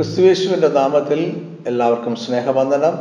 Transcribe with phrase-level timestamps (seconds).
[0.00, 1.18] ക്രിസ്തുവേശുവിന്റെ നാമത്തിൽ
[1.66, 2.94] എല്ലാവർക്കും സ്നേഹവന്ദനം.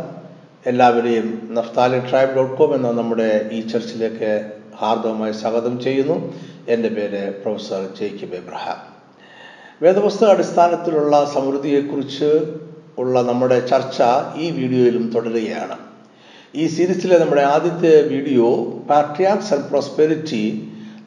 [0.70, 4.32] എല്ലാവരെയും നഫ്താലി ട്രൈബ് ഡോട്ട് കോം എന്ന നമ്മുടെ ഈ ചർച്ചിലേക്ക്
[4.80, 6.34] ഹാർദവമായി സ്വാഗതം ചെയ്യുന്നു.
[6.74, 8.80] എന്റെ പേര് പ്രൊഫസർ ജേക്കിബ് എബ്രഹാം.
[9.84, 12.32] വേദപുസ്തക അടിസ്ഥാനത്തിലുള്ള സമൃദ്ധിയെക്കുറിച്ച്
[13.04, 14.02] ഉള്ള നമ്മുടെ ചർച്ച
[14.38, 15.78] ഈ വീഡിയോയിലും തുടരുകയാണ്.
[16.56, 18.50] ഈ സീരീസിലെ നമ്മുടെ ആദ്യത്തെ വീഡിയോ
[18.92, 20.44] പാട്രിയാക്സ് ആൻഡ് പ്രോസ്പെരിറ്റി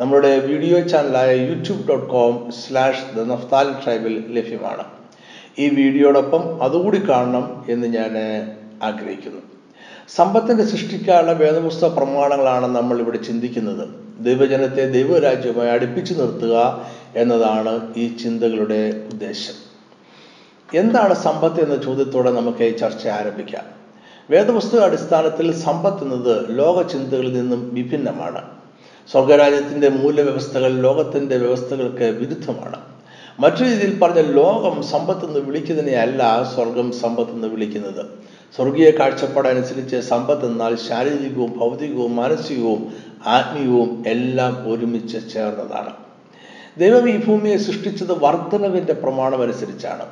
[0.01, 4.85] നമ്മുടെ video ചാനലായ YouTube dot com slash the Naphtali ട്രൈബിൽ ലഭ്യമാണ്.
[5.59, 8.17] ഈ വീഡിയോടൊപ്പം അതുകൂടി കാണണം എന്ന് ഞാൻ
[8.83, 9.41] ആഗ്രഹിക്കുന്നു.
[10.09, 13.89] സമ്പത്തിന്റെ സൃഷ്ടിക്കാനുള്ള വേദപുസ്തക പ്രമാണങ്ങളാണ് നമ്മൾ ഇവിടെ ചിന്തിക്കുന്നത്.
[14.21, 16.87] ദൈവജനത്തെ ദൈവരാജ്യവുമായി അടുപ്പിച്ചു നിർത്തുക
[17.17, 19.73] എന്നതാണ് ഈ ചിന്തകളുടെ ഉദ്ദേശം.
[20.75, 23.65] എന്താണ് സമ്പത്ത് എന്ന ചോദ്യത്തോടെ നമുക്ക് ഈ ചർച്ച ആരംഭിക്കാം.
[24.31, 28.43] വേദപുസ്തക അടിസ്ഥാനത്തിൽ സമ്പത്ത് എന്നത് ലോക ചിന്തകളിൽ നിന്നും വിഭിന്നമാണ്.
[29.13, 32.92] സ്വർഗരാജ്യത്തിന്റെ മൂല്യവ്യവസ്ഥകൾ ലോകത്തിന്റെ വ്യവസ്ഥകൾക്ക് വിരുദ്ധമാണ്.
[33.41, 38.07] മറ്റു രീതിയിൽ പറഞ്ഞ ലോകം സമ്പത്ത് എന്ന് വിളിക്കുന്നതിനെ അല്ല സ്വർഗം സമ്പത്ത് എന്ന് വിളിക്കുന്നത്.
[38.57, 42.93] സ്വർഗീയ കാഴ്ചപ്പാടനുസരിച്ച് സമ്പത്ത് എന്നാൽ ശാരീരികവും ഭൗതികവും മാനസികവും
[43.27, 45.93] ആത്മീയവും എല്ലാം ഒരുമിച്ച് ചേർന്നതാണ്.
[46.79, 50.07] ദൈവം ഈ ഭൂമിയെ സൃഷ്ടിച്ചത് വർധനവിന്റെ പ്രമാണമനുസരിച്ചാണ്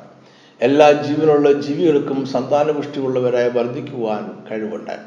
[0.61, 4.97] എല്ലാ ജീവനുള്ള ജീവികൾക്കും സന്താനപുഷ്ടിയുള്ളവരായി വർദ്ധിക്കുവാൻ കഴിവുണ്ട്.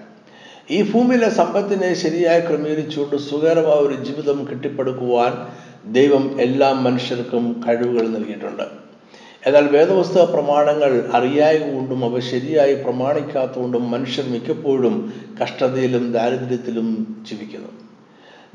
[0.70, 5.32] ഈ ഭൂമിയിലെ സമ്പത്തിനെ ശരിയായി ക്രമീകരിച്ചുകൊണ്ട് സുഖകരമായ ഒരു ജീവിതം കെട്ടിപ്പടുക്കുവാൻ
[5.86, 8.62] ദൈവം എല്ലാ മനുഷ്യർക്കും കഴിവുകൾ നൽകിയിട്ടുണ്ട്.
[9.46, 17.68] എന്നാൽ വേദപുസ്തക പ്രമാണങ്ങൾ അറിയായതുകൊണ്ടും അവ ശരിയായി പ്രമാണിക്കാത്തതുകൊണ്ടും മനുഷ്യർ മിക്കപ്പോഴും കഷ്ടതയിലും ദാരിദ്ര്യത്തിലും ജീവിക്കുന്നു.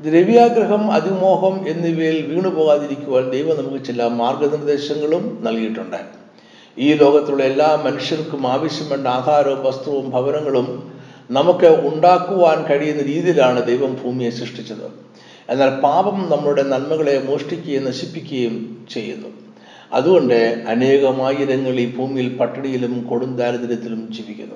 [0.00, 5.96] ദ്രവ്യാഗ്രഹം അതിമോഹം എന്നിവയിൽ വീണുപോകാതിരിക്കുവാൻ ദൈവം നമുക്ക് ചില മാർഗനിർദ്ദേശങ്ങളും നൽകിയിട്ടുണ്ട്.
[6.78, 10.92] ഈ ലോകത്തുള്ള എല്ലാ മനുഷ്യർക്കും ആവശ്യം വേണ്ട ആഹാരവും വസ്തുവും ഭവനങ്ങളും
[11.30, 15.09] നമുക്ക് ഉണ്ടാക്കുവാൻ കഴിയുന്ന രീതിയിലാണ് ദൈവം ഭൂമിയെ സൃഷ്ടിച്ചത്.
[15.50, 19.28] എന്നാൽ പാപം നമ്മുടെ നന്മകളെ മോഷ്ടിക്കുകയും നശിപ്പിക്കുകയും ചെയ്യുന്നു.
[19.92, 24.54] അതുകൊണ്ട് അനേകമായിരങ്ങൾ ഈ ഭൂമിയിൽ പട്ടിണിയിലും കൊടും ദാരിദ്ര്യത്തിലും ജീവിക്കുന്നു.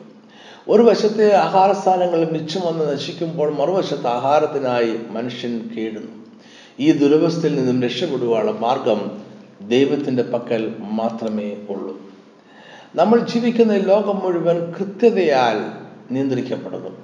[0.68, 6.24] ഒരു വശത്തെ ആഹാരസ്ഥാനങ്ങൾ മിച്ചം വന്ന് നശിക്കുമ്പോൾ മറുവശത്ത് ആഹാരത്തിനായി മനുഷ്യൻ കേടുന്നു.
[6.80, 9.20] ഈ ദുരവസ്ഥയിൽ നിന്നും രക്ഷപ്പെടുവാനുള്ള മാർഗം
[9.68, 12.02] ദൈവത്തിന്റെ പക്കൽ മാത്രമേ ഉള്ളൂ.
[12.94, 15.84] നമ്മൾ ജീവിക്കുന്ന ലോകം മുഴുവൻ കൃത്യതയാൽ
[16.14, 17.03] നിയന്ത്രിക്കപ്പെടുന്നു.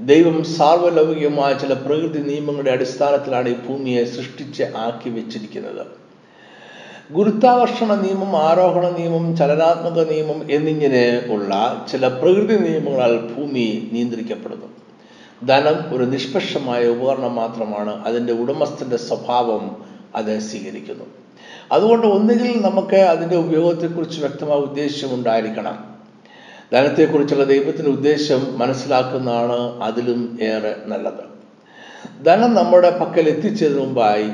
[0.00, 5.86] ദൈവം സാർവലൗകികമായ ചില പ്രകൃതി നിയമങ്ങളുടെ അടിസ്ഥാനത്തിലാണ് ഈ ഭൂമിയെ സൃഷ്ടിച്ച് ആക്കി വെച്ചിരിക്കുന്നത്.
[7.12, 14.66] ഗുരുത്വാകർഷണ നിയമം ആരോഹണ നിയമം ചലനാത്മക നിയമം എന്നിങ്ങനെ ഉള്ള ചില പ്രകൃതി നിയമങ്ങളാൽ ഭൂമി നിയന്ത്രിക്കപ്പെടുന്നു.
[15.46, 18.04] ധനം ഒരു നിഷ്പക്ഷമായ ഉപകരണം മാത്രമാണ്.
[18.04, 19.76] അതിന്റെ ഉടമസ്ഥന്റെ സ്വഭാവം
[20.14, 21.04] അത് സ്വീകരിക്കുന്നു.
[21.72, 25.93] അതുകൊണ്ട് ഒന്നുകിൽ നമുക്ക് അതിന്റെ ഉപയോഗത്തെക്കുറിച്ച് വ്യക്തമായ ഉദ്ദേശം ഉണ്ടായിരിക്കണം.
[26.72, 31.34] ധനത്തെക്കുറിച്ചുള്ള ദൈവത്തിന്റെ ഉദ്ദേശം മനസ്സിലാക്കുന്നതാണ് അതിലും ഏറെ നല്ലത്.
[32.24, 34.26] ധനം നമ്മുടെ പക്കൽ എത്തിച്ചതിന് മുമ്പായി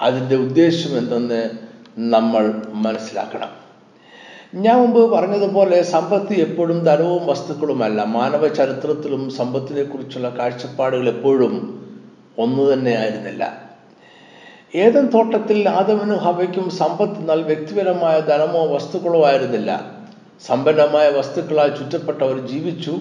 [0.00, 1.50] അതിന്റെ ഉദ്ദേശം എന്തെന്ന്
[1.98, 3.62] നമ്മൾ മനസ്സിലാക്കണം.
[4.54, 8.02] ഞാൻ മുമ്പ് പറഞ്ഞതുപോലെ സമ്പത്ത് എപ്പോഴും ധനവും വസ്തുക്കളുമല്ല.
[8.02, 11.82] മാനവ ചരിത്രത്തിലും സമ്പത്തിനെക്കുറിച്ചുള്ള കാഴ്ചപ്പാടുകൾ എപ്പോഴും
[12.38, 13.72] ഒന്നു തന്നെ ആയിരുന്നില്ല.
[14.74, 20.01] ഏതൻ തോട്ടത്തിൽ ആദവനും ഹവയ്ക്കും സമ്പത്ത് എന്നാൽ വ്യക്തിപരമായ ധനമോ വസ്തുക്കളോ ആയിരുന്നില്ല.
[20.46, 23.00] സമ്പന്നമായ വസ്തുക്കളാൽ ചുറ്റപ്പെട്ടവർ ജീവിച്ചു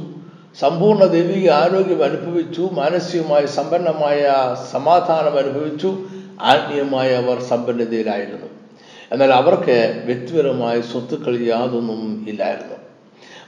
[0.60, 4.34] സമ്പൂർണ ദൈവിക ആരോഗ്യം അനുഭവിച്ചു മാനസികമായ സമ്പന്നമായ
[4.72, 5.98] സമാധാനം അനുഭവിച്ചു
[6.42, 8.46] ആത്മീയമായ അവർ സമ്പന്നതയിലായിരുന്നു.
[9.12, 12.76] എന്നാൽ അവർക്ക് വ്യക്തിപരമായ സ്വത്തുക്കൾ യാതൊന്നും ഇല്ലായിരുന്നു.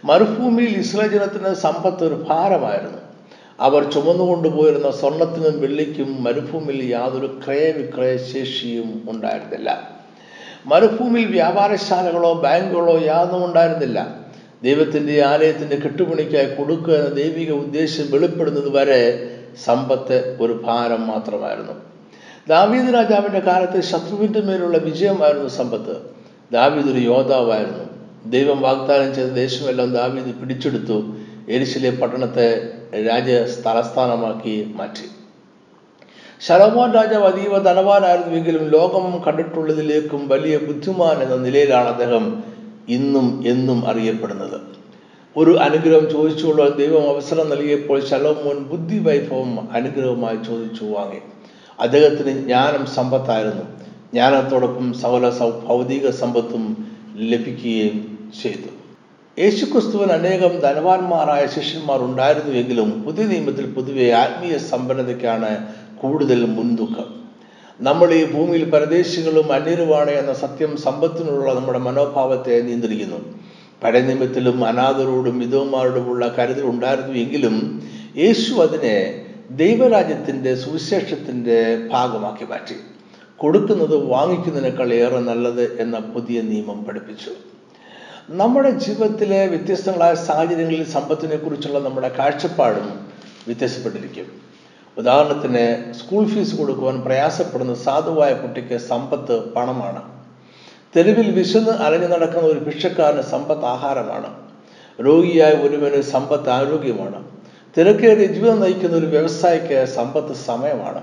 [0.06, 2.98] മരുഭൂമിയിൽ ഇസ്രായേൽ സമ്പത്ത് ഒരു ഭാരമായിരുന്നു.
[3.60, 9.93] അവർ ചുമന്നുകൊണ്ടുപോയിരുന്ന സ്വർണത്തിനും വെള്ളിക്കും മരുഭൂമിയിൽ യാതൊരു ക്രയവിക്രയ ശേഷിയും ഉണ്ടായിരുന്നില്ല.
[10.66, 14.20] മരുഭൂമിയിൽ വ്യാപാരശാലകളോ ബാങ്കുകളോ യാതൊന്നും ഉണ്ടായിരുന്നില്ല.
[14.64, 19.30] ദൈവത്തിന്റെ ആലയത്തിന്റെ കെട്ടുപണിക്കായി കൊടുക്കുക എന്ന ദൈവിക ഉദ്ദേശം വെളിപ്പെടുന്നത് വരെ
[19.66, 21.74] സമ്പത്ത് ഒരു ഭാരം മാത്രമായിരുന്നു.
[22.48, 25.98] ദാവീദ് രാജാവിന്റെ കാലത്ത് ശത്രുവിന്റെ മേലുള്ള വിജയമായിരുന്നു സമ്പത്ത്.
[26.52, 27.84] ദാവീദ് ഒരു യോദ്ധാവായിരുന്നു.
[28.30, 31.16] ദൈവം വാഗ്ദാനം ചെയ്ത ദേശമെല്ലാം ദാവീദ് പിടിച്ചെടുത്തു.
[31.50, 32.72] എരിശിലെ പട്ടണത്തെ
[33.10, 35.13] രാജ്യ തലസ്ഥാനമാക്കി മാറ്റി.
[36.48, 42.44] ശലോമോൻ രാജാവ് അതീവ ധനവാനായിരുന്നുവെങ്കിലും ലോകം കണ്ടിട്ടുള്ളതിലേക്കും വലിയ ബുദ്ധിമാൻ എന്ന നിലയിലാണ് അദ്ദേഹം
[42.90, 44.62] ഇന്നും എന്നും അറിയപ്പെടുന്നത്.
[45.38, 51.20] ഒരു അനുഗ്രഹം ചോദിച്ചുള്ള ദൈവം അവസരം നൽകിയപ്പോൾ ശലോമോൻ ബുദ്ധി വൈഭവം അനുഗ്രഹമായി ചോദിച്ചു വാങ്ങി.
[51.80, 53.64] അദ്ദേഹത്തിന് ജ്ഞാനം സമ്പത്തായിരുന്നു.
[54.14, 55.32] ജ്ഞാനത്തോടൊപ്പം സകല
[55.68, 56.64] ഭൗതിക സമ്പത്തും
[57.16, 57.98] ലഭിക്കുകയും
[58.42, 58.70] ചെയ്തു.
[59.42, 65.52] യേശുക്രിസ്തുവിന് അനേകം ധനവാന്മാരായ ശിഷ്യന്മാർ ഉണ്ടായിരുന്നുവെങ്കിലും പുതിയ നിയമത്തിൽ പൊതുവെ ആത്മീയ സമ്പന്നതയ്ക്കാണ്
[66.04, 67.24] കൂടുതൽ മുൻതൂക്കം.
[67.82, 73.40] നമ്മൾ ഈ ഭൂമിയിൽ പരദേശികളും അന്യരുമാണ് എന്ന സത്യം സമ്പത്തിനുള്ള നമ്മുടെ മനോഭാവത്തെ നിയന്ത്രിക്കുന്നു.
[73.84, 74.00] പഴയ
[74.64, 77.82] അനാഥരോടും വിധവന്മാരോടുമുള്ള കരുതൽ ഉണ്ടായിരുന്നു എങ്കിലും
[78.18, 82.76] യേശു അതിനെ ദൈവരാജ്യത്തിന്റെ സുവിശേഷത്തിന്റെ ഭാഗമാക്കി മാറ്റി.
[83.38, 87.32] കൊടുക്കുന്നത് വാങ്ങിക്കുന്നതിനേക്കാൾ ഏറെ നല്ലത് എന്ന പുതിയ നിയമം പഠിപ്പിച്ചു.
[88.30, 93.08] നമ്മുടെ ജീവിതത്തിലെ വ്യത്യസ്തങ്ങളായ സാഹചര്യങ്ങളിൽ സമ്പത്തിനെ കുറിച്ചുള്ള നമ്മുടെ കാഴ്ചപ്പാടും
[93.48, 94.53] വ്യത്യാസപ്പെട്ടിരിക്കും.
[94.98, 100.02] ഉദാഹരണത്തിന് സ്കൂൾ ഫീസ് കൊടുക്കുവാൻ പ്രയാസപ്പെടുന്ന സാധുവായ കുട്ടിക്ക് സമ്പത്ത് പണമാണ്.
[100.96, 104.30] തെരുവിൽ വിശന്ന് അലഞ്ഞു നടക്കുന്ന ഒരു ഭിക്ഷക്കാരന് സമ്പത്ത് ആഹാരമാണ്.
[105.06, 107.24] രോഗിയായ ഒരുവന് സമ്പത്ത് ആരോഗ്യമാണ്.
[107.78, 111.02] തിരക്കേറിയ ജീവിതം നയിക്കുന്ന ഒരു വ്യവസായിക്ക് സമ്പത്ത് സമയമാണ്.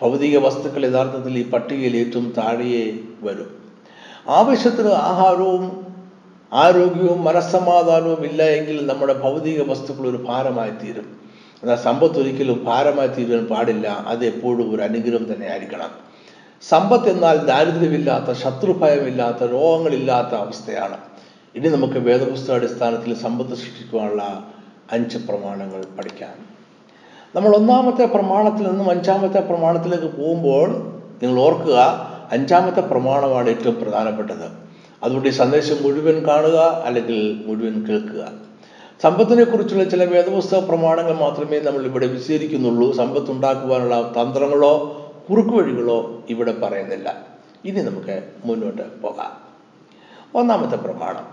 [0.00, 3.50] ഭൗതിക വസ്തുക്കൾ യഥാർത്ഥത്തിൽ ഈ പട്ടികയിൽ ഏറ്റവും താഴെയേ വരും.
[4.28, 5.86] ആവശ്യത്തിന് ആഹാരവും
[6.52, 11.23] ആരോഗ്യവും മനസ്സമാധാനവും ഇല്ല എങ്കിൽ നമ്മുടെ ഭൗതിക വസ്തുക്കൾ ഒരു ഭാരമായി തീരും
[11.64, 13.88] എന്നാൽ സമ്പത്ത് ഒരിക്കലും ഭാരമായി തീരുവാൻ പാടില്ല.
[13.88, 15.90] അത് എപ്പോഴും ഒരു അനുഗ്രഹം തന്നെ ആയിരിക്കണം
[16.68, 20.96] സമ്പത്ത് എന്നാൽ ദാരിദ്ര്യമില്ലാത്ത ശത്രുഭയമില്ലാത്ത രോഗങ്ങളില്ലാത്ത അവസ്ഥയാണ്.
[21.54, 24.44] ഇനി നമുക്ക് വേദപുസ്തക അടിസ്ഥാനത്തിൽ സമ്പത്ത് സൃഷ്ടിക്കുവാനുള്ള
[24.92, 26.36] അഞ്ച് പ്രമാണങ്ങൾ പഠിക്കാം.
[27.34, 30.68] നമ്മൾ ഒന്നാമത്തെ പ്രമാണത്തിൽ നിന്നും അഞ്ചാമത്തെ പ്രമാണത്തിലേക്ക് പോകുമ്പോൾ
[31.22, 31.78] നിങ്ങൾ ഓർക്കുക
[32.32, 34.46] അഞ്ചാമത്തെ പ്രമാണമാണ് ഏറ്റവും പ്രധാനപ്പെട്ടത്.
[35.02, 38.43] അതുകൊണ്ട് ഈ സന്ദേശം മുഴുവൻ കാണുക അല്ലെങ്കിൽ മുഴുവൻ കേൾക്കുക.
[39.04, 42.92] സമ്പത്തിനെ കുറിച്ചുള്ള ചില വേദപുസ്തക പ്രമാണങ്ങൾ മാത്രമേ നമ്മൾ ഇവിടെ വിശദീകരിക്കുന്നുള്ളൂ.
[42.92, 47.26] സമ്പത്ത് ഉണ്ടാക്കുവാനുള്ള തന്ത്രങ്ങളോ കുറുക്കുവഴികളോ ഇവിടെ പറയുന്നില്ല.
[47.64, 49.32] ഇനി നമുക്ക് മുന്നോട്ട് പോകാം.
[50.34, 51.28] ഒന്നാമത്തെ പ്രമാണം.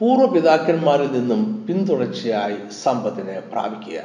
[0.00, 4.00] പൂർവപിതാക്കന്മാരിൽ നിന്നും പിന്തുടർച്ചയായി സമ്പത്തിനെ പ്രാപിക്കുക.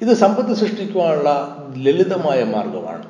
[0.00, 3.06] ഇത് സമ്പത്ത് സൃഷ്ടിക്കുവാനുള്ള ലളിതമായ മാർഗമാണ്.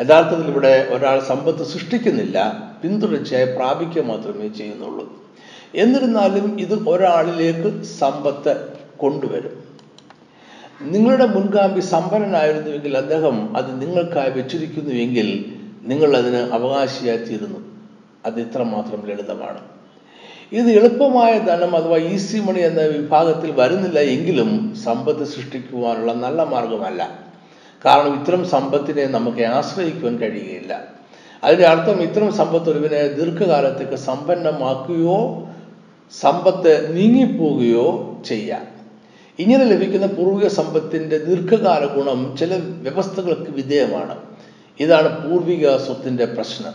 [0.00, 2.52] യഥാർത്ഥത്തിൽ ഇവിടെ ഒരാൾ സമ്പത്ത് സൃഷ്ടിക്കുന്നില്ല
[2.82, 5.19] പിന്തുടർച്ചയായി പ്രാപിക്കുക മാത്രമേ ചെയ്യുന്നുള്ളൂ.
[5.74, 9.64] എന്നിരുന്നാലും ഇത് ഒരാളിലേക്ക് സമ്പത്ത് കൊണ്ടുവരും.
[10.82, 17.58] നിങ്ങളുടെ മുൻഗാമി സമ്പന്നനായിരുന്നുവെങ്കിൽ അദ്ദേഹം അത് നിങ്ങൾക്കായി വെച്ചിരിക്കുന്നുവെങ്കിൽ നിങ്ങൾ അതിന് അവകാശിയായി തീരുന്നു.
[18.26, 19.60] അത് ഇത്രമാത്രം ലളിതമാണ്.
[20.52, 27.18] ഇത് എളുപ്പമായ ധനം അഥവാ ഈസി മണി എന്ന വിഭാഗത്തിൽ വരുന്നില്ല എങ്കിലും സമ്പത്ത് സൃഷ്ടിക്കുവാനുള്ള നല്ല മാർഗമല്ല
[27.84, 30.84] കാരണം ഇത്തരം സമ്പത്തിനെ നമുക്ക് ആശ്രയിക്കുവാൻ കഴിയുകയില്ല.
[31.44, 35.48] അതിന്റെ അർത്ഥം ഇത്തരം സമ്പത്ത് ഒരുവിനെ ദീർഘകാലത്തേക്ക് സമ്പന്നമാക്കുകയോ
[36.18, 38.66] സമ്പത്ത് നീങ്ങിപ്പോവുകയോ ചെയ്യാം.
[39.38, 44.16] ഇങ്ങനെ ലഭിക്കുന്ന പൂർവിക സമ്പത്തിന്റെ ദീർഘകാല ഗുണം ചില വ്യവസ്ഥകൾക്ക് വിധേയമാണ്.
[44.80, 46.72] ഇതാണ് പൂർവിക സ്വത്തിന്റെ പ്രശ്നം.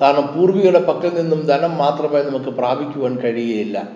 [0.00, 3.88] കാരണം പൂർവികരുടെ പക്കൽ നിന്നും ധനം മാത്രമേ നമുക്ക് പ്രാപിക്കുവാൻ കഴിയുകയില്ല.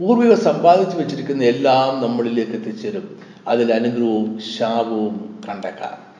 [0.00, 3.18] പൂർവികർ സമ്പാദിച്ചു വെച്ചിരിക്കുന്ന എല്ലാം നമ്മളിലേക്ക് എത്തിച്ചേരും.
[3.48, 6.10] അതിൽ അനുഗ്രഹവും ശാപവും കണ്ടേക്കാം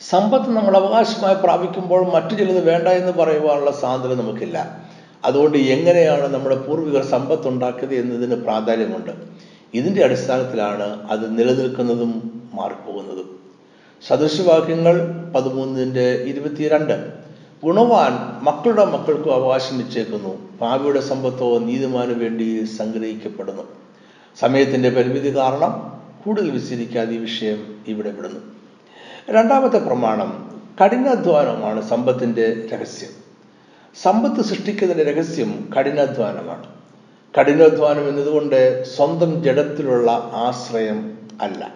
[0.00, 4.91] സമ്പത്ത് നമ്മൾ അവകാശമായി പ്രാപിക്കുമ്പോൾ മറ്റു ചിലത് വേണ്ട എന്ന് പറയുവാനുള്ള സാധ്യത നമുക്കില്ല.
[5.24, 9.10] അതുകൊണ്ട് എങ്ങനെയാണ് നമ്മുടെ പൂർവികർ സമ്പത്ത് ഉണ്ടാക്കിയത് എന്നതിന് പ്രാധാന്യമുണ്ട്.
[9.74, 13.40] ഇതിന്റെ അടിസ്ഥാനത്തിലാണ് അത് നിലനിൽക്കുന്നതും മാറിപ്പോകുന്നതും.
[14.08, 17.12] സദൃശവാക്യങ്ങൾ പതിമൂന്നിന്റെ ഇരുപത്തിരണ്ട്.
[17.64, 20.58] ഗുണവാൻ മക്കളുടെ മക്കൾക്കും അവകാശം നിശ്ചയിക്കുന്നു.
[20.60, 23.62] പാവിയുടെ സമ്പത്തോ നീതിമാനു വേണ്ടി സംഗ്രഹിക്കപ്പെടുന്നു.
[24.40, 28.40] സമയത്തിന്റെ പരിമിതി കാരണം കൂടുതൽ വിസ്തരിക്കാതെ ഈ വിഷയം ഇവിടെ വിടുന്നു.
[29.30, 30.60] രണ്ടാമത്തെ പ്രമാണം.
[30.84, 33.21] കഠിനാധ്വാനമാണ് സമ്പത്തിന്റെ രഹസ്യം.
[34.00, 36.66] സമ്പത്ത് സൃഷ്ടിക്കുന്നതിന്റെ രഹസ്യം കഠിനാധ്വാനമാണ്.
[37.38, 41.74] കഠിനാധ്വാനം എന്നതുകൊണ്ട് സ്വന്തം ജഡത്തിലുള്ള ആശ്രയം അല്ല.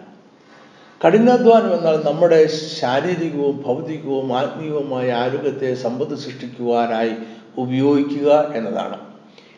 [1.06, 2.46] കഠിനാധ്വാനം എന്നാൽ നമ്മുടെ
[2.80, 7.12] ശാരീരികവും ഭൗതികവും ആത്മീയവുമായ ആരോഗ്യത്തെ സമ്പത്ത് സൃഷ്ടിക്കുവാനായി
[7.58, 8.98] ഉപയോഗിക്കുക എന്നതാണ്.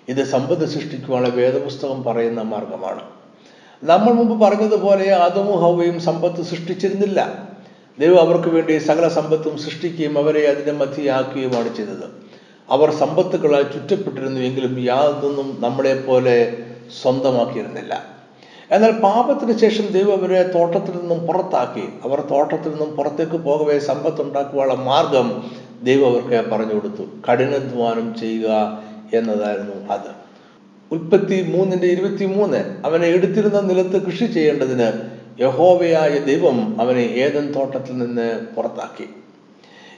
[0.08, 3.02] ഇത് സമ്പത്ത് സൃഷ്ടിക്കുവാനുള്ള വേദപുസ്തകം പറയുന്ന മാർഗമാണ്.
[3.84, 7.49] നമ്മൾ മുമ്പ് പറഞ്ഞതുപോലെ ആദമു ഹൗവയും സമ്പത്ത് സൃഷ്ടിച്ചിരുന്നില്ല.
[7.99, 12.27] ദൈവം അവർക്ക് വേണ്ടി സകല സമ്പത്തും സൃഷ്ടിക്കുകയും അവരെ അതിനെ മധ്യയാക്കുകയുമാണ് ചെയ്തത്.
[12.70, 16.56] അവർ സമ്പത്തുകളാൽ ചുറ്റപ്പെട്ടിരുന്നു എങ്കിലും യാതൊന്നും നമ്മളെ പോലെ
[17.03, 18.19] സ്വന്തമാക്കിയിരുന്നില്ല.
[18.70, 21.89] എന്നാൽ പാപത്തിന് ശേഷം ദൈവം അവരെ തോട്ടത്തിൽ നിന്നും പുറത്താക്കി.
[22.05, 25.51] അവർ തോട്ടത്തിൽ നിന്നും പുറത്തേക്ക് പോകവേ സമ്പത്തുണ്ടാക്കുവാനുള്ള മാർഗം
[25.82, 28.82] ദൈവം അവർക്ക് പറഞ്ഞു കൊടുത്തു കഠിനാധ്വാനം ചെയ്യുക
[29.15, 30.29] എന്നതായിരുന്നു അത്.
[30.93, 34.93] ഉൽപ്പത്തി മൂന്നിന്റെ ഇരുപത്തി മൂന്ന് അവനെ എടുത്തിരുന്ന നിലത്ത് കൃഷി ചെയ്യേണ്ടതിന്
[35.41, 39.08] യഹോവയായ ദൈവം അവനെ ഏതൻ തോട്ടത്തിൽ നിന്ന് പുറത്താക്കി.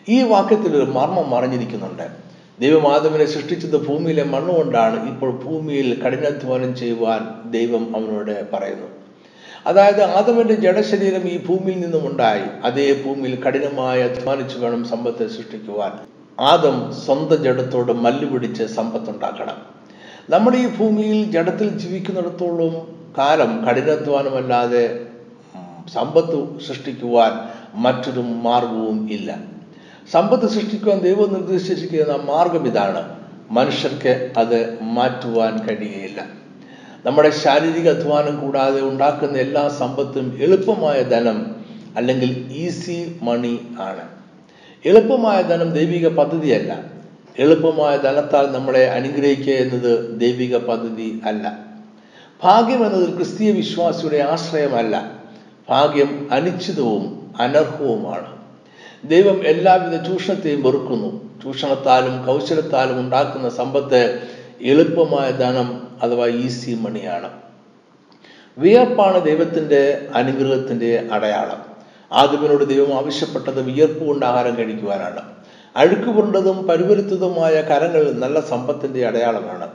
[0.08, 2.29] ഈ വാക്യത്തിൽ ഒരു മർമ്മം മറിഞ്ഞിരിക്കുന്നുണ്ട്
[2.60, 8.86] ദൈവം ആദമിനെ സൃഷ്ടിച്ചത് ഭൂമിയിലെ മണ്ണുകൊണ്ടാണ് ഇപ്പോൾ ഭൂമിയിൽ കഠിനാധ്വാനം ചെയ്യുവാൻ ദൈവം അവനോട് പറയുന്നു.
[9.66, 12.42] അതായത് ആദവന്റെ ജഡശരീരം ഈ ഭൂമിയിൽ നിന്നും ഉണ്ടായി.
[12.64, 15.92] അതേ ഭൂമിയിൽ കഠിനമായി അധ്വാനിച്ചു വേണം സമ്പത്ത് സൃഷ്ടിക്കുവാൻ.
[16.40, 19.56] ആദം സ്വന്തം ജഡത്തോട് മല്ലുപിടിച്ച് സമ്പത്തുണ്ടാക്കണം.
[20.30, 25.06] നമ്മൾ ഈ ഭൂമിയിൽ ജഡത്തിൽ ജീവിക്കുന്നിടത്തോളം കാലം കഠിനാധ്വാനമല്ലാതെ
[25.94, 27.32] സമ്പത്ത് സൃഷ്ടിക്കുവാൻ
[27.74, 29.59] മറ്റൊരു മാർഗവും ഇല്ല.
[30.12, 33.20] സമ്പത്ത് സൃഷ്ടിക്കുവാൻ ദൈവം നിർദ്ദേശിച്ചിരിക്കുന്ന മാർഗം ഇതാണ്.
[33.50, 36.26] മനുഷ്യർക്ക് അത് മാറ്റുവാൻ കഴിയുകയില്ല.
[37.06, 41.56] നമ്മുടെ ശാരീരിക അധ്വാനം കൂടാതെ ഉണ്ടാക്കുന്ന എല്ലാ സമ്പത്തും എളുപ്പമായ ധനം
[41.96, 44.08] അല്ലെങ്കിൽ ഈസി മണി ആണ്.
[44.84, 46.84] എളുപ്പമായ ധനം ദൈവിക പദ്ധതിയല്ല.
[47.38, 51.58] എളുപ്പമായ ധനത്താൽ നമ്മളെ അനുഗ്രഹിക്കുക എന്നത് ദൈവിക പദ്ധതി അല്ല.
[52.42, 55.12] ഭാഗ്യം എന്നത് ക്രിസ്തീയ വിശ്വാസിയുടെ ആശ്രയമല്ല.
[55.68, 58.39] ഭാഗ്യം അനിശ്ചിതവും അനർഹവുമാണ്.
[59.04, 61.40] ദൈവം എല്ലാവിധ ചൂഷണത്തെയും വെറുക്കുന്നു.
[61.42, 64.28] ചൂഷണത്താലും കൗശലത്താലും ഉണ്ടാക്കുന്ന സമ്പത്ത്
[64.62, 67.30] എളുപ്പമായ ധനം അഥവാ ഈസി മണിയാണ്.
[68.58, 71.64] വിയർപ്പാണ് ദൈവത്തിന്റെ അനുഗ്രഹത്തിന്റെ അടയാളം.
[72.12, 75.20] ആദ്യമിനോട് ദൈവം ആവശ്യപ്പെട്ടത് വിയർപ്പ് കൊണ്ട് ആഹാരം കഴിക്കുവാനാണ്.
[75.76, 79.68] അഴുക്ക് പുരണ്ടതും പരുവരുത്തതുമായ കരങ്ങൾ നല്ല സമ്പത്തിന്റെ അടയാളമാണ്.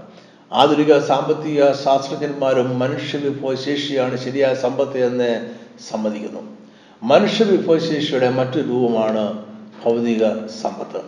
[0.54, 5.50] ആധുനിക സാമ്പത്തിക ശാസ്ത്രജ്ഞന്മാരും മനുഷ്യ വിഭവശേഷിയാണ് ശരിയായ സമ്പത്ത് എന്ന്
[5.92, 6.65] സമ്മതിക്കുന്നു.
[7.06, 9.46] മനുഷ്യ വിഭവശേഷിയുടെ മറ്റൊരു രൂപമാണ്
[9.84, 11.02] ഭൗതിക സമ്പത്ത്.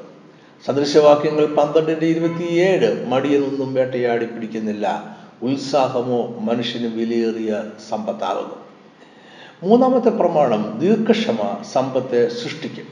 [0.66, 8.56] സദൃശവാക്യങ്ങൾ പന്ത്രണ്ടിന്റെ ഇരുപത്തിയേഴ് മടിയതൊന്നും വേട്ടയാടി പിടിക്കുന്നില്ല ഉത്സാഹമോ മനുഷ്യന് വിലയേറിയ സമ്പത്താകുന്നു.
[9.64, 12.86] മൂന്നാമത്തെ പ്രമാണം ദീർഘക്ഷമ സമ്പത്തെ സൃഷ്ടിക്കും.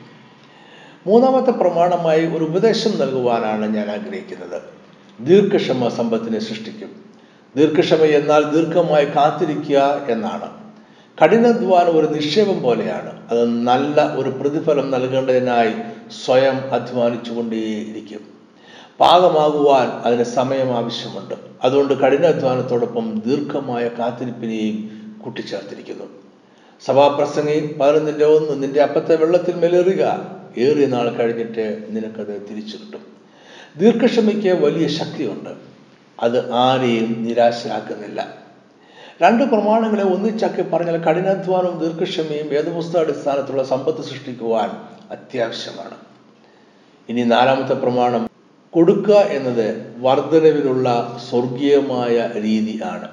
[1.07, 4.61] മൂന്നാമത്തെ പ്രമാണമായി ഒരു ഉപദേശം നൽകുവാനാണ് ഞാൻ ആഗ്രഹിക്കുന്നത്.
[5.19, 6.91] ദീർഘക്ഷമ സമ്പത്തിനെ സൃഷ്ടിക്കും.
[7.55, 10.64] ദീർഘക്ഷമ എന്നാൽ ദീർഘമായി കാത്തിരിക്കുക എന്നാണ്.
[11.23, 13.29] കഠിനാധ്വാനം ഒരു നിക്ഷേപം പോലെയാണ്.
[13.29, 15.73] അത് നല്ല ഒരു പ്രതിഫലം നൽകേണ്ടതിനായി
[16.25, 18.19] സ്വയം അധ്വാനിച്ചുകൊണ്ടേയിരിക്കും.
[18.99, 21.35] പാകമാകുവാൻ അതിന് സമയം ആവശ്യമുണ്ട്.
[21.63, 26.05] അതുകൊണ്ട് കഠിനാധ്വാനത്തോടൊപ്പം ദീർഘമായ കാത്തിരിപ്പിനെയും കൂട്ടിച്ചേർത്തിരിക്കുന്നു.
[26.85, 30.31] സഭാപ്രസംഗി പതിനൊന്നിന്റെ ഒന്ന് നിന്റെ അപ്പത്തെ വെള്ളത്തിൽ മേലേറുക.
[30.57, 33.01] ഏറിയ നാൾ കഴിഞ്ഞിട്ട് നിനക്കത് തിരിച്ചു കിട്ടും.
[33.77, 35.49] ദീർഘക്ഷമയ്ക്ക് വലിയ ശക്തിയുണ്ട്.
[36.19, 38.44] അത് ആരെയും നിരാശരാക്കുന്നില്ല.
[39.21, 44.69] രണ്ട് പ്രമാണങ്ങളെ ഒന്നിച്ചാക്കി പറഞ്ഞാൽ കഠിനാധ്വാനവും ദീർഘക്ഷമയും വേദപുസ്തകാടിസ്ഥാനത്തുള്ള സമ്പത്ത് സൃഷ്ടിക്കുവാൻ
[45.11, 45.95] അത്യാവശ്യമാണ്.
[47.09, 48.29] ഇനി നാലാമത്തെ പ്രമാണം
[48.71, 53.07] കൊടുക്കുക എന്നത് വർധനവിലുള്ള സ്വർഗീയമായ രീതിയാണ് ആണ്.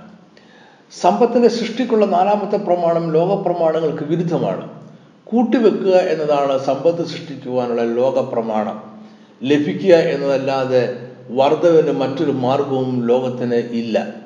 [0.92, 4.68] സമ്പത്തിന്റെ സൃഷ്ടിക്കുള്ള നാലാമത്തെ പ്രമാണം ലോക പ്രമാണങ്ങൾക്ക് വിരുദ്ധമാണ്.
[5.24, 8.82] കൂട്ടിവെക്കുക എന്നതാണ് സമ്പത്ത് സൃഷ്ടിക്കുവാനുള്ള ലോക പ്രമാണം
[9.42, 10.82] ലഭിക്കുക എന്നതല്ലാതെ
[11.30, 14.21] വർധവിന് മറ്റൊരു മാർഗവും ലോകത്തിന് ഇല്ല.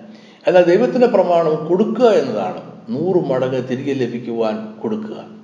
[0.47, 2.63] എന്നാൽ ദൈവത്തിന്റെ പ്രമാണം കൊടുക്കുക എന്നതാണ്.
[2.89, 5.37] നൂറ് മടങ്ങ് തിരികെ ലഭിക്കുവാൻ കൊടുക്കുക.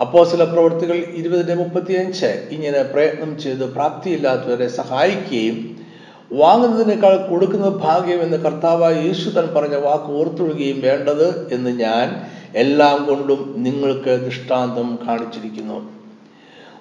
[0.00, 5.76] അപ്പോ ചില പ്രവൃത്തികൾ ഇരുപതിന്റെ മുപ്പത്തിയഞ്ച് ഇങ്ങനെ പ്രയത്നം ചെയ്ത് പ്രാപ്തിയില്ലാത്തവരെ സഹായിക്കുകയും
[6.32, 13.54] വാങ്ങുന്നതിനേക്കാൾ കൊടുക്കുന്നത് ഭാഗ്യം എന്ന് കർത്താവായ യേശു തൻ പറഞ്ഞ വാക്ക് ഓർത്തൊഴുകയും വേണ്ടത് എന്ന് ഞാൻ എല്ലാം കൊണ്ടും
[13.56, 15.92] നിങ്ങൾക്ക് ദൃഷ്ടാന്തം കാണിച്ചിരിക്കുന്നു.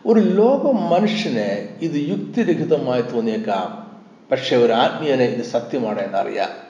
[0.06, 3.92] ഒരു ലോക മനുഷ്യന് ഇത് യുക്തിരഹിതമായി തോന്നിയേക്കാം.
[4.32, 6.67] പക്ഷെ ഒരു ആത്മീയനെ ഇത് സത്യമാണ് എന്നറിയാം.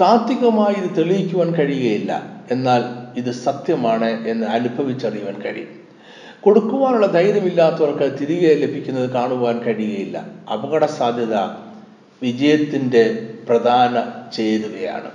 [0.00, 2.22] താത്വികമായി ഇത് തെളിയിക്കുവാൻ കഴിയുകയില്ല.
[2.50, 2.84] എന്നാൽ
[3.18, 5.86] ഇത് സത്യമാണ് എന്ന് അനുഭവിച്ചറിയുവാൻ കഴിയും.
[6.40, 10.24] കൊടുക്കുവാനുള്ള ധൈര്യമില്ലാത്തവർക്ക് തിരികെ ലഭിക്കുന്നത് കാണുവാൻ കഴിയുകയില്ല.
[10.52, 11.34] അപകട സാധ്യത
[12.22, 15.10] വിജയത്തിന്റെ പ്രധാന ചേരുവയാണ്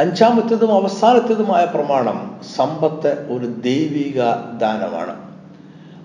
[0.00, 4.18] അഞ്ചാമത്തേതും അവസാനത്തേതുമായ പ്രമാണം സമ്പത്ത് ഒരു ദൈവിക
[4.58, 5.26] ദാനമാണ്.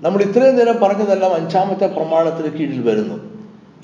[0.05, 3.30] നമ്മൾ ഇത്രയും നേരം പറഞ്ഞതെല്ലാം അഞ്ചാമത്തെ പ്രമാണത്തിന് കീഴിൽ വരുന്നു.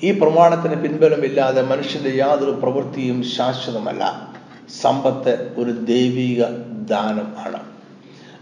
[0.02, 4.28] ഈ പ്രമാണത്തിന് പിൻബലമില്ലാതെ മനുഷ്യന്റെ യാതൊരു പ്രവൃത്തിയും ശാശ്വതമല്ല.
[4.80, 6.44] സമ്പത്ത് ഒരു ദൈവിക
[6.86, 7.60] ദാനം ആണ്.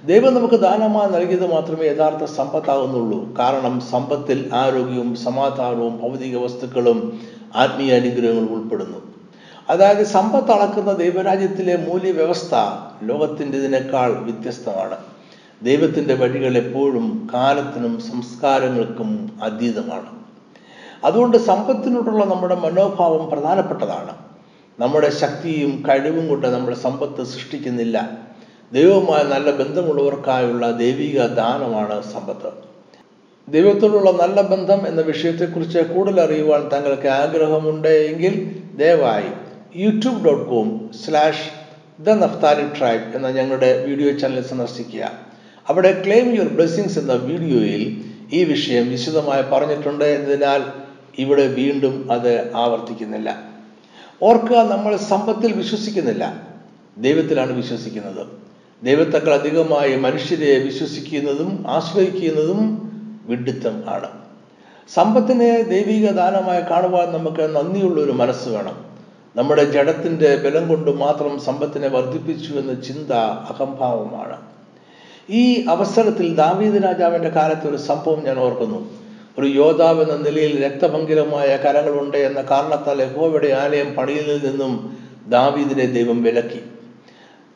[0.06, 3.38] ദൈവം നമുക്ക് ദാനമായി നൽകിയത് മാത്രമേ യഥാർത്ഥ സമ്പത്താകുന്നുള്ളൂ.
[3.38, 7.20] കാരണം സമ്പത്തിൽ ആരോഗ്യവും സമാധാനവും ഭൗതിക വസ്തുക്കളും
[7.56, 8.98] ആത്മീയ അനുഗ്രഹങ്ങളും ഉൾപ്പെടുന്നു.
[9.68, 12.54] അതായത് സമ്പത്ത് അളക്കുന്ന ദൈവരാജ്യത്തിലെ മൂല്യവ്യവസ്ഥ
[13.02, 14.96] ലോകത്തിന്റെതിനേക്കാൾ വ്യത്യസ്തമാണ്.
[15.62, 20.15] ദൈവത്തിന്റെ വഴികൾ എപ്പോഴും കാലത്തിനും സംസ്കാരങ്ങൾക്കും അതീതമാണ്.
[21.04, 24.14] അതുകൊണ്ട് സമ്പത്തിനോടുള്ള നമ്മുടെ മനോഭാവം പ്രധാനപ്പെട്ടതാണ്.
[24.80, 28.10] നമ്മുടെ ശക്തിയും കഴിവും കൊണ്ട് നമ്മൾ സമ്പത്ത് സൃഷ്ടിക്കുന്നില്ല.
[28.72, 32.66] ദൈവവുമായ നല്ല ബന്ധമുള്ളവർക്കായുള്ള ദൈവിക ദാനമാണ് സമ്പത്ത്.
[33.48, 39.30] ദൈവത്തോടുള്ള നല്ല ബന്ധം എന്ന വിഷയത്തെക്കുറിച്ച് കൂടുതൽ അറിയുവാൻ താങ്കൾക്ക് ആഗ്രഹമുണ്ട് എങ്കിൽ ദയവായി
[39.76, 41.50] YouTube dot com slash
[42.02, 45.10] the Naphtali tribe എന്ന ഞങ്ങളുടെ വീഡിയോ ചാനൽ സന്ദർശിക്കുക.
[45.68, 50.04] അവിടെ ക്ലെയിം യുവർ ബ്ലെസ്സിങ്സ് എന്ന വീഡിയോയിൽ ഈ വിഷയം വിശദമായി പറഞ്ഞിട്ടുണ്ട്.
[50.04, 50.85] എന്നതിനാൽ
[51.18, 53.42] ഇവിടെ വീണ്ടും അത് ആവർത്തിക്കുന്നില്ല.
[54.22, 56.42] ഓർക്കുക നമ്മൾ സമ്പത്തിൽ വിശ്വസിക്കുന്നില്ല.
[56.98, 58.26] ദൈവത്തിലാണ് വിശ്വസിക്കുന്നത്.
[58.82, 62.86] ദൈവത്തെക്കാൾ അധികമായി മനുഷ്യരെ വിശ്വസിക്കുന്നതും ആശ്രയിക്കുന്നതും
[63.26, 64.08] വിഡിത്തം ആണ്.
[64.94, 68.84] സമ്പത്തിനെ ദൈവിക ദാനമായി കാണുവാൻ നമുക്ക് നന്ദിയുള്ള ഒരു മനസ്സ് വേണം.
[69.36, 74.40] നമ്മുടെ ജഡത്തിന്റെ ബലം കൊണ്ട് മാത്രം സമ്പത്തിനെ വർദ്ധിപ്പിച്ചു എന്ന ചിന്ത അഹംഭാവമാണ്.
[75.30, 79.05] ഈ അവസരത്തിൽ ദാവീദ് രാജാവിന്റെ കാലത്ത് ഒരു സംഭവം ഞാൻ ഓർക്കുന്നു.
[79.38, 84.96] ഒരു യോദ്ധാവ് എന്ന നിലയിൽ രക്തഭംഗിരമായ കരങ്ങളുണ്ട് എന്ന കാരണത്താൽ യഹോവയുടെ ആലയം പണിയിൽ നിന്നും
[85.28, 86.60] ദാവീദിനെ ദൈവം വിലക്കി.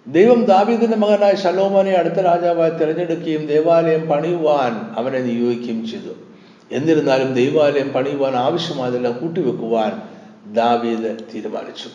[0.07, 6.15] ദൈവം ദാവീദിന്റെ മകനായ ശലോമോനെ അടുത്ത രാജാവായി തിരഞ്ഞെടുക്കുകയും ദേവാലയം പണിയുവാൻ അവനെ നിയോഗിക്കുകയും ചെയ്തു.
[6.73, 9.93] എന്നിരുന്നാലും ദൈവാലയം പണിയുവാൻ ആവശ്യമായതെല്ലാം കൂട്ടിവെക്കുവാൻ
[10.55, 11.89] ദാവീദ് തീരുമാനിച്ചു.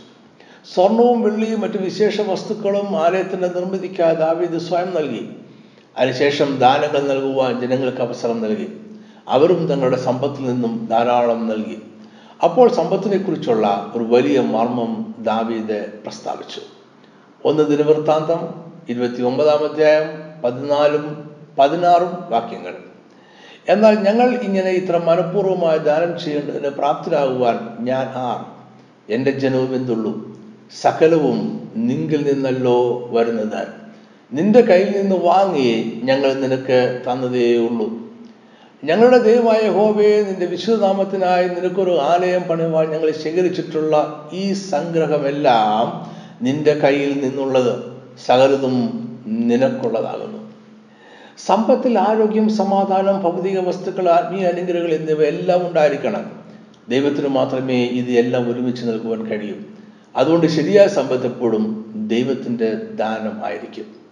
[0.74, 5.30] സ്വർണവും വെള്ളിയും മറ്റു വിശേഷ വസ്തുക്കളും ആലയത്തിന്റെ നിർമ്മിതിക്കായി ദാവീദ് സ്വയം നൽകി.
[5.98, 8.85] അതിനുശേഷം ദാനങ്ങൾ നൽകുവാൻ ജനങ്ങൾക്ക് അവസരം നൽകി.
[9.28, 11.82] അവരും തങ്ങളുടെ സമ്പത്തിൽ നിന്നും ധാരാളം നൽകി.
[12.44, 16.62] അപ്പോൾ സമ്പത്തിനെ കുറിച്ചുള്ള ഒരു വലിയ മർമ്മം ദാവീദ് പ്രസ്താവിച്ചു.
[17.46, 22.74] ഒന്ന് ദിനവൃത്താന്തം ഇരുപത്തി ഒമ്പതാം അധ്യായം പതിനാലും പതിനാറും വാക്യങ്ങൾ.
[23.70, 28.46] എന്നാൽ ഞങ്ങൾ ഇങ്ങനെ ഇത്ര മനഃപൂർവമായി ദാനം ചെയ്യേണ്ടതിന് പ്രാപ്തരാകുവാൻ ഞാൻ ആർ?
[29.10, 30.38] എന്റെ ജനവും എന്തുള്ളൂ?
[30.82, 33.68] സകലവും നിങ്കിൽ നിന്നല്ലോ വരുന്നത്.
[34.34, 38.05] നിന്റെ കയ്യിൽ നിന്ന് വാങ്ങി ഞങ്ങൾ നിനക്ക് തന്നതേ ഉള്ളൂ
[38.86, 46.16] ഞങ്ങളുടെ ദൈവമായ ഹോബയെ നിന്റെ വിശുദ്ധനാമത്തിനായി നിനക്കൊരു ആലയം പണിയുവാൻ ഞങ്ങൾ ശേഖരിച്ചിട്ടുള്ള ഈ സംഗ്രഹമെല്ലാം
[46.46, 47.84] നിന്റെ കയ്യിൽ നിന്നുള്ളത്
[48.26, 48.76] സകലതും
[49.28, 50.52] നിനക്കുള്ളതാകുന്നു.
[51.38, 56.32] സമ്പത്തിൽ ആരോഗ്യം സമാധാനം ഭൗതിക വസ്തുക്കൾ ആത്മീയ അനുഗ്രഹങ്ങൾ എന്നിവ എല്ലാം ഉണ്ടായിരിക്കണം.
[56.90, 59.56] ദൈവത്തിന് മാത്രമേ ഇത് എല്ലാം ഒരുമിച്ച് നൽകുവാൻ കഴിയൂ.
[60.16, 64.05] അതുകൊണ്ട് ശരിയായ സമ്പത്ത് എപ്പോഴും ദൈവത്തിന്റെ ദാനം ആയിരിക്കും.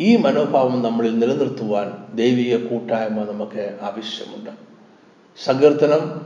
[0.00, 4.50] ഈ മനോഭാവം നമ്മളിൽ നിലനിർത്തുവാൻ ദൈവിക കൂട്ടായ്മ നമുക്ക് ആവശ്യമുണ്ട്.
[5.44, 6.20] സങ്കീർത്തനം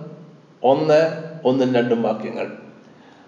[0.65, 2.47] ഒന്ന് ഒന്നും രണ്ടും വാക്യങ്ങൾ.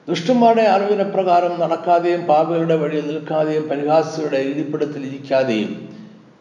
[0.08, 5.88] ദുഷ്ടന്മാരുടെ അറിവിനെ പ്രകാരം നടക്കാതെയും പാപികളുടെ വഴിയിൽ നിൽക്കാതെയും പരിഹാസികളുടെ ഇരിപ്പിടത്തിൽ ഇരിക്കാതെയും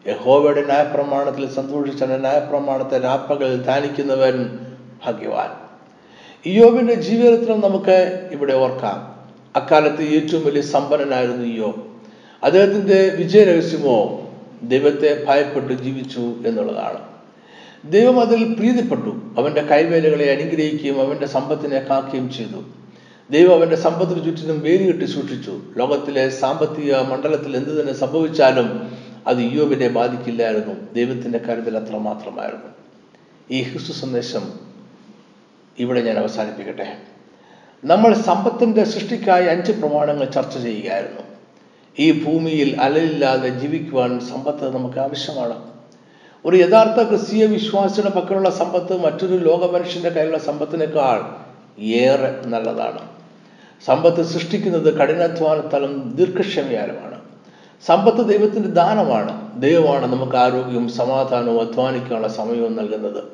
[0.06, 4.58] യഹോവയുടെ ന്യായപ്രമാണത്തിൽ സന്തോഷിച്ച ന്യായപ്രമാണത്തെ രാപ്പകൾ ധ്യാനിക്കുന്നവൻ
[5.06, 5.50] ഭാഗ്യവാൻ.
[6.46, 9.28] ഇയോബിന്റെ ജീവിതത്തിലും നമുക്ക് ഇവിടെ ഓർക്കാം.
[9.56, 11.91] അക്കാലത്ത് ഏറ്റവും വലിയ സമ്പന്നനായിരുന്നു ഇയോബ്
[12.44, 14.18] അദ്ദേഹത്തിന്റെ വിജയരഹസ്യമോ
[14.62, 16.98] ദൈവത്തെ ഭയപ്പെട്ട് ജീവിച്ചു എന്നുള്ളതാണ്.
[17.92, 19.34] ദൈവം അതിൽ പ്രീതിപ്പെട്ടു.
[19.38, 22.64] അവന്റെ കൈവേലകളെ അനുഗ്രഹിക്കുകയും അവന്റെ സമ്പത്തിനെ കാക്കുകയും ചെയ്തു.
[23.30, 25.60] ദൈവം അവന്റെ സമ്പത്തിന് ചുറ്റിനും വേലികെട്ടി സൂക്ഷിച്ചു.
[25.76, 28.96] ലോകത്തിലെ സാമ്പത്തിക മണ്ഡലത്തിൽ എന്ത് തന്നെ സംഭവിച്ചാലും
[29.26, 30.94] അത് യോബിനെ ബാധിക്കില്ലായിരുന്നു.
[30.94, 32.66] ദൈവത്തിന്റെ കരുതൽ അത്ര മാത്രമായിരുന്നു.
[33.50, 34.52] ഈ ക്രിസ്തു സന്ദേശം
[35.78, 36.96] ഇവിടെ ഞാൻ അവസാനിപ്പിക്കട്ടെ.
[37.84, 41.31] നമ്മൾ സമ്പത്തിന്റെ സൃഷ്ടിക്കായി അഞ്ച് പ്രമാണങ്ങൾ ചർച്ച ചെയ്യുകയായിരുന്നു.
[41.98, 45.72] ഈ ഭൂമിയിൽ അലലില്ലാതെ ജീവിക്കുവാൻ സമ്പത്ത് നമുക്ക് ആവശ്യമാണ്.
[46.44, 51.42] ഒരു യഥാർത്ഥ ക്രിസ്തീയ വിശ്വാസിയുടെ പക്കലുള്ള സമ്പത്ത് മറ്റൊരു ലോക മനുഷ്യന്റെ കയ്യിലുള്ള സമ്പത്തിനേക്കാൾ
[51.82, 52.98] ഏറെ നല്ലതാണ്.
[53.86, 57.20] സമ്പത്ത് സൃഷ്ടിക്കുന്നത് കഠിനാധ്വാനത്താലും ദീർഘക്ഷമയാലുമാണ്.
[57.86, 59.60] സമ്പത്ത് ദൈവത്തിന്റെ ദാനമാണ്.
[59.60, 63.24] ദൈവമാണ് നമുക്ക് ആരോഗ്യവും സമാധാനവും അധ്വാനിക്കാനുള്ള സമയവും നൽകുന്നത്.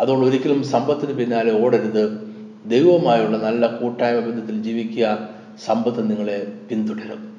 [0.00, 2.32] അതുകൊണ്ട് ഒരിക്കലും സമ്പത്തിന് പിന്നാലെ ഓടരുത്.
[2.66, 5.28] ദൈവവുമായുള്ള നല്ല കൂട്ടായ്മ ബന്ധത്തിൽ ജീവിക്കുക.
[5.66, 7.37] സമ്പത്ത് നിങ്ങളെ പിന്തുടരും.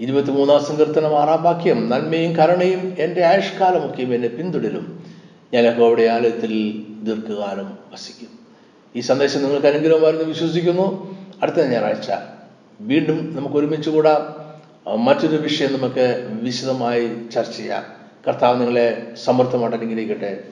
[0.00, 5.04] ഇരുപത്തിമൂന്നാം സങ്കീർത്തനം ആറാം വാക്യം നന്മയും കരുണയും എന്റെ ആയുഷ്കാലമൊക്കെയും എന്നെ പിന്തുടരും.
[5.54, 8.28] ഞാൻ യഹോവയുടെ ആലയത്തിൽ ദീർഘകാലം വസിക്കും.
[8.96, 11.16] ഈ സന്ദേശം നിങ്ങൾക്ക് അനുഗ്രഹമായിരുന്നു വിശ്വസിക്കുന്നു.
[11.42, 12.12] അടുത്ത ഞായറാഴ്ച
[12.80, 14.44] വീണ്ടും നമുക്ക് ഒരുമിച്ച് കൂടാം.
[15.04, 17.84] മറ്റൊരു വിഷയം നമുക്ക് വിശദമായി ചർച്ച ചെയ്യാം.
[18.28, 20.44] കർത്താവ് നിങ്ങളെ സമർത്ഥമായിട്ട് അനുഗ്രഹിക്കട്ടെ.